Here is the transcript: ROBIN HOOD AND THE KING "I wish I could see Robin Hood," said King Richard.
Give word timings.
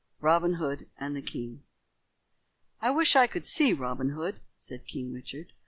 ROBIN 0.19 0.55
HOOD 0.55 0.89
AND 0.99 1.15
THE 1.15 1.21
KING 1.21 1.61
"I 2.81 2.89
wish 2.89 3.15
I 3.15 3.27
could 3.27 3.45
see 3.45 3.71
Robin 3.71 4.13
Hood," 4.15 4.41
said 4.57 4.87
King 4.87 5.13
Richard. 5.13 5.53